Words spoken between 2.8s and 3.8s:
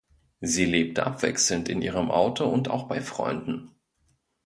bei Freuden.